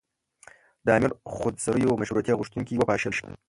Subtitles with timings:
[0.85, 3.13] د امیر خودسریو مشروطیه غوښتونکي وپاشل.